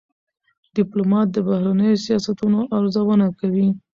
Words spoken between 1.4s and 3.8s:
بهرنیو سیاستونو ارزونه کوي.